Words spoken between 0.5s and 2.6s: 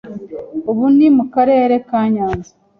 ubu ni mu karere ka Nyanza.